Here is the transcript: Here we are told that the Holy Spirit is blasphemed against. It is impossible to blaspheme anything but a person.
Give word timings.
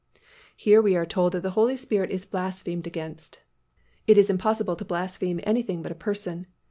Here 0.57 0.81
we 0.81 0.95
are 0.95 1.05
told 1.05 1.33
that 1.33 1.43
the 1.43 1.51
Holy 1.51 1.77
Spirit 1.77 2.09
is 2.09 2.25
blasphemed 2.25 2.87
against. 2.87 3.37
It 4.07 4.17
is 4.17 4.31
impossible 4.31 4.75
to 4.77 4.83
blaspheme 4.83 5.39
anything 5.43 5.83
but 5.83 5.91
a 5.91 6.01
person. 6.01 6.47